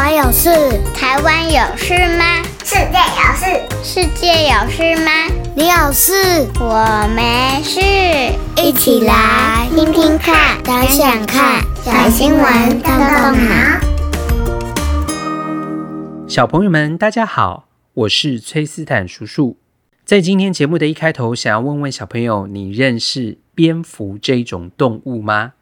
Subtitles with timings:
[0.00, 0.48] 我有事，
[0.94, 2.40] 台湾有事吗？
[2.62, 3.44] 世界有事，
[3.82, 5.10] 世界有事吗？
[5.56, 7.80] 你有事，我没事。
[8.62, 13.80] 一起来听听看，想想看，小新闻动动脑。
[16.28, 19.56] 小朋友们，大家好，我是崔斯坦叔叔。
[20.04, 25.54] 在今天节目的一开头，想要问问小朋友，你认识蝙蝠这一种动物吗？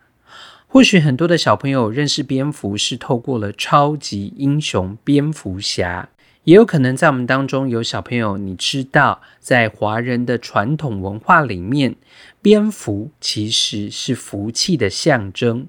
[0.77, 6.11] 或许很多的小朋友认识蝙蝠是透过了超级英雄蝙蝠侠，
[6.45, 11.97] 也有可能在我们当中有小朋友，你知道，在华人的传统文化里面，
[12.43, 15.67] 蝙蝠其实是福气的象征，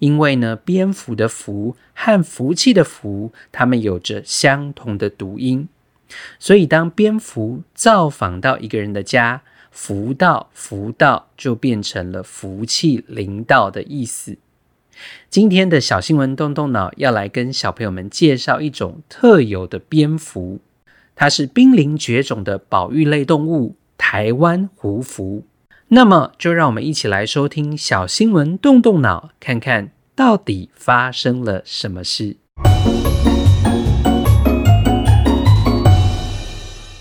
[0.00, 5.68] 因为呢，蝙蝠的“福”和福气的“福”，它们有着相同的读音，
[6.40, 14.36] 所以当蝙蝠造访到一个人的家，福到福到就变成了福气临到的意思。
[15.30, 20.60] 今天的小新闻动动脑，要来跟小朋友们介绍一种特有的蝙蝠，
[21.14, 25.44] 它是濒临绝种的保育类动物——台湾胡蝠。
[25.88, 32.36] 那么，就让我们一起来收听小新闻动动脑，看看到底发生了什么事。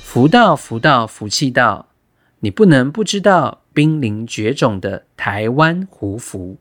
[0.01, 1.89] 福到福到福气到，
[2.39, 6.57] 你不能不知道濒临绝种的台湾胡蝠。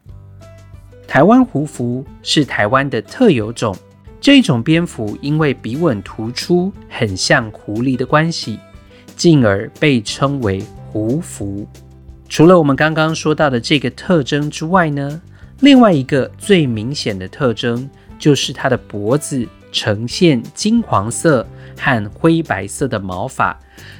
[1.06, 3.74] 台湾胡蝠是台湾的特有种，
[4.20, 8.58] 这种蝙蝠因为鼻吻突出，很像狐狸的关系，
[9.16, 11.66] 进而被称为胡蝠。
[12.28, 15.22] 除了我们刚刚说到的这个特征之外呢，
[15.60, 21.46] 另外一个最明显的特征就是它的脖子呈现金黄色
[21.78, 23.56] 和灰白色的毛发，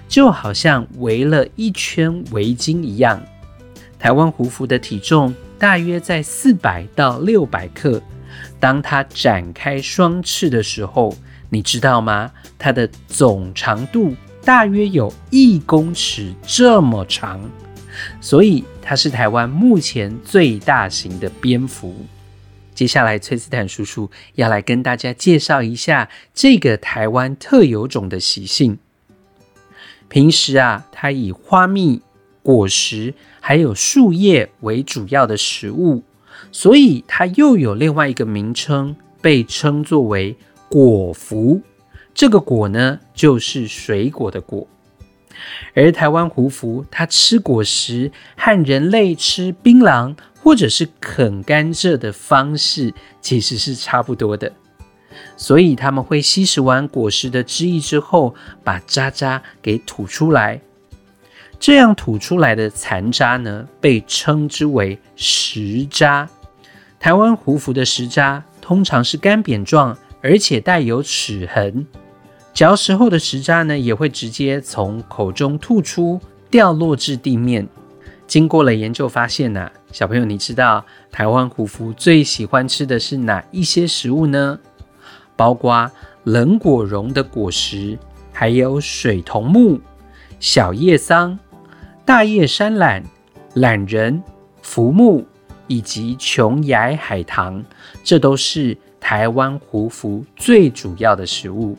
[0.08, 3.22] 就好像围了一圈围巾一样。
[3.98, 8.02] 台湾胡蝠的体重大约在四百到六百克。
[8.58, 11.16] 当它展开双翅的时候，
[11.50, 12.30] 你知道吗？
[12.58, 17.40] 它的总长度大约有一公尺这么长，
[18.20, 21.94] 所以它是台湾目前最大型的蝙蝠。
[22.74, 28.78] 接下来，崔斯坦叔叔要来跟大家介绍一下这个台湾特有种的习性。
[30.08, 32.02] 平时啊，它以花蜜。
[32.46, 36.04] 果实还有树叶为主要的食物，
[36.52, 40.36] 所以它又有另外一个名称，被称作为
[40.68, 41.60] 果蝠。
[42.14, 44.64] 这个果呢，就是水果的果。
[45.74, 54.52] 而台湾胡蝠，它吃果实和人类吃槟榔或者是啃甘蔗的方式其实是差不多的，
[55.36, 60.60] 所以他们会吸食完果实的汁液之后，把渣渣给吐出来。
[61.58, 66.28] 这样吐出来的残渣呢，被称之为食渣。
[66.98, 71.86] 台湾胡蝠的食渣通常是干扁状，而且带有齿痕。
[72.52, 77.66] 嚼食后的食渣呢，也会直接从口中吐出，掉落至地面。
[78.26, 84.58] 经过了研究发现呢、小朋友，你知道台湾胡蝠最喜欢吃的是哪一些食物呢？
[85.36, 85.90] 包括
[86.24, 87.98] 冷果茸的果实，
[88.32, 89.80] 还有水桐木、
[90.40, 91.38] 小叶桑。
[92.06, 93.02] 大叶山榄、
[93.56, 94.22] 榄仁、
[94.62, 95.26] 浮木
[95.66, 97.64] 以及琼崖海棠，
[98.04, 101.76] 这都是台湾胡蝠最主要的食物。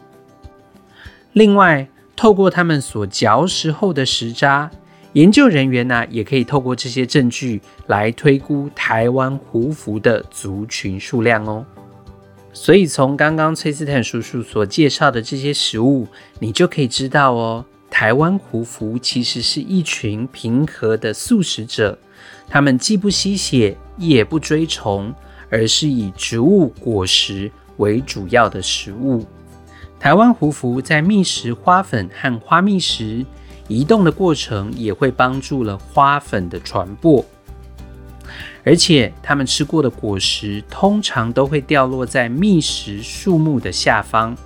[1.32, 4.70] 另外，透过他们所嚼食后的食渣，
[5.14, 11.66] 研究人员呢、也可以透过这些证据来推估台湾胡蝠的族群数量哦。
[12.52, 16.06] 所以，从刚刚崔斯坦叔叔所介绍的这些食物，
[16.40, 17.64] 你就可以知道哦。
[17.90, 21.98] 台湾胡蝠其实是一群平和的素食者，
[22.48, 25.14] 他们既不吸血，也不追虫，
[25.50, 29.26] 而是以植物果实为主要的食物。
[30.00, 33.26] 台湾胡蝠在觅食花粉和花蜜时，
[33.68, 37.26] 移动的过程也会帮助了花粉的传播，
[38.64, 44.38] 而且它们吃过的果实通常都会掉落在觅食树木的下方。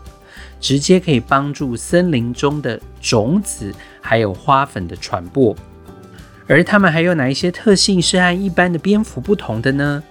[0.62, 5.56] 直接可以帮助森林中的种子还有花粉的传播，
[6.48, 10.02] 而它们还有哪一些特性是和一般的蝙蝠不同的呢？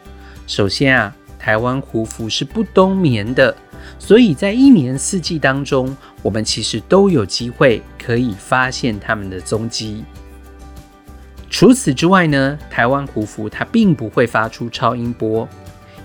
[0.48, 3.56] 首先啊，台湾胡蝠是不冬眠的，
[3.98, 10.04] 所以在一年四季当中，我们其实都有机会可以发现它们的踪迹。
[11.48, 15.48] 除此之外呢，台湾胡蝠它并不会发出超音波。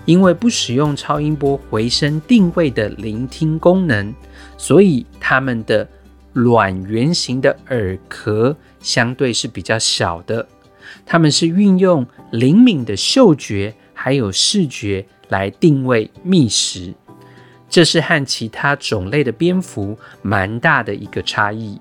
[0.04, 4.14] 因为不使用超音波回声定位的聆听功能，
[4.56, 5.88] 所以它们的
[6.32, 10.46] 卵圆形的耳壳相对是比较小的。
[11.04, 16.94] 它们是运用灵敏的嗅觉还有视觉来定位觅食。
[17.68, 21.80] 这是和其他种类的蝙蝠蛮大的一个差异。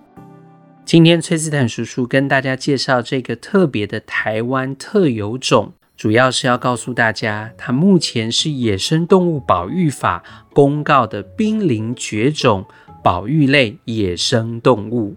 [0.84, 12.66] 今天崔斯坦叔叔跟大家介绍这个特别的台湾特有种，主要是要告诉大家，它目前是野生动物保育法公告的濒临绝种
[13.02, 15.16] 保育类野生动物。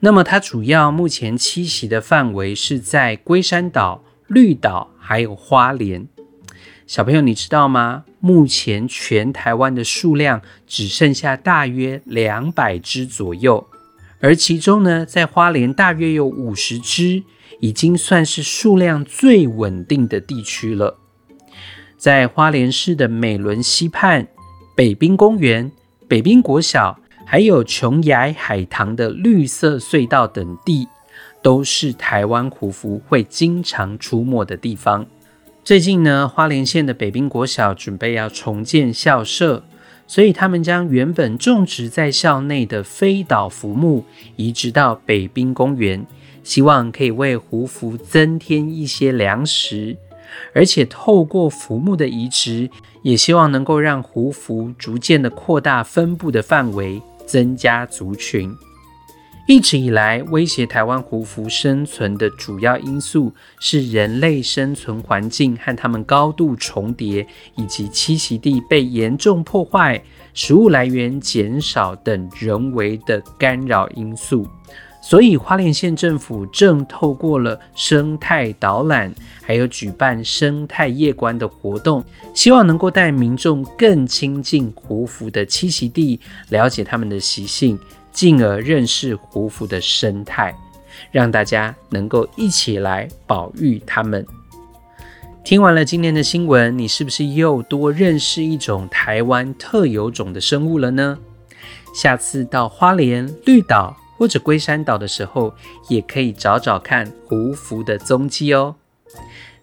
[0.00, 6.06] 那么它主要目前栖息的范围是在龟山岛、绿岛还有花莲。
[6.86, 8.04] 小朋友，你知道吗？
[8.18, 13.66] 目前全台湾的数量只剩下大约两百只左右，
[14.20, 17.22] 而其中呢，在花莲大约有五十只，
[17.58, 20.98] 已经算是数量最稳定的地区了。
[21.96, 24.28] 在花莲市的美仑溪畔、
[24.76, 25.70] 北滨公园、
[26.06, 30.88] 北滨国小，还有琼崖海棠的绿色隧道等地，
[31.42, 35.06] 都是台湾虎蝠会经常出没的地方。
[35.62, 39.64] 最近呢，花莲县的北滨国小准备要重建校舍，
[40.10, 44.04] 所以他们将原本种植在校内的飞岛浮木
[44.34, 46.04] 移植到北滨公园，
[46.42, 49.96] 希望可以为胡服增添一些粮食，
[50.52, 52.68] 而且透过浮木的移植，
[53.04, 58.52] 也希望能够让胡服逐渐的扩大分布的范围，增加族群。
[59.50, 67.26] 一直以来，威胁台湾胡服生存的主要因素是人类生存环境和它们高度重叠，
[67.56, 70.00] 以及栖息地被严重破坏、
[70.34, 74.46] 食物来源减少等人为的干扰因素。
[75.02, 79.12] 所以，花莲县政府正透过了生态导览，
[79.42, 82.04] 还有举办生态夜观的活动，
[82.34, 86.20] 希望能够带民众更亲近胡服的栖息地，
[86.50, 87.76] 了解它们的习性。
[88.12, 90.54] 进而认识胡蝠的生态，
[91.10, 94.26] 让大家能够一起来保育它们。
[95.42, 101.18] 听完了今天的新闻，你是不是又多认识一种台湾特有种的生物了呢？
[101.94, 105.54] 下次到花莲绿岛或者龟山岛的时候，
[105.88, 108.76] 也可以找找看胡蝠的踪迹哦。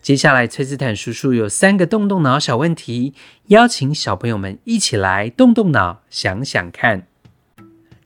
[0.02, 3.14] 接下来，崔斯坦叔叔有三个动动脑小问题，
[3.48, 7.08] 邀请小朋友们一起来动动脑，想想看。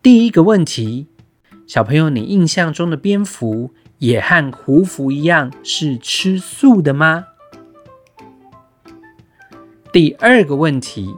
[0.04, 1.06] 第一个问题，
[1.68, 3.70] 小朋友，你印象中的蝙蝠
[4.00, 7.26] 也和胡蝠一样是吃素的吗？
[9.94, 11.16] 第二个问题，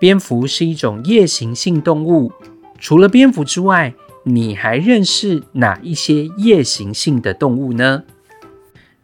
[0.00, 2.32] 蝙蝠是一种夜行性动物，
[2.78, 8.04] 除了蝙蝠之外，你还认识哪一些夜行性的动物呢？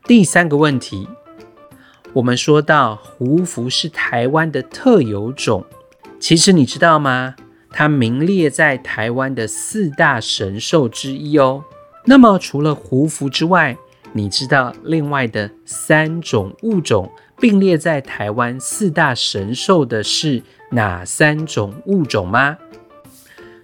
[0.05, 1.07] 第三个问题，
[2.15, 5.67] 我们说到胡蝠是台湾的特有种，
[6.19, 7.35] 其实你知道吗？
[7.71, 11.65] 它名列在台湾的四大神兽之一哦。
[12.05, 13.77] 那么除了胡蝠之外，
[14.13, 22.59] 你知道另外的三种物种并列在台湾四大神兽的是哪三种物种吗？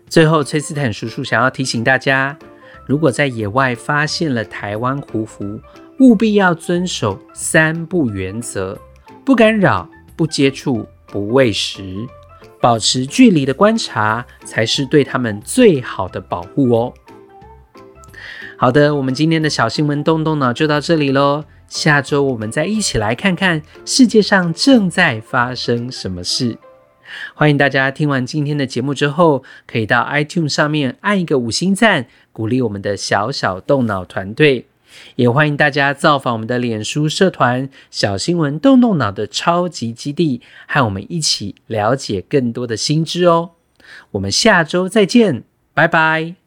[0.08, 2.38] 最后，崔斯坦叔叔想要提醒大家，
[2.86, 5.60] 如果在野外发现了台湾胡蝠，
[5.98, 8.78] 务必要遵守三不原则：
[9.24, 12.06] 不干扰、不接触、不喂食。
[12.60, 16.92] 保持距离的观察，才是对他们最好的保护哦。
[18.56, 21.44] 好的，我们今天的小新闻动动脑就到这里喽。
[21.68, 26.56] 下周我们再一起来看看世界上正在发生什么事。
[27.34, 34.66] 欢迎大家听完今天的节目之后，可以到 iTunes 上面按一个五星赞，鼓励我们的小小动脑团队。
[35.16, 43.52] 也欢迎大家造访我们的脸书社团“小新闻动动脑”的超级基地，和我们一起了解更多的新知哦。
[44.12, 46.45] 我们下周再见，拜拜。